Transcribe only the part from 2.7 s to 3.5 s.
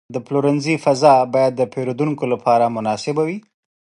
مناسب وي.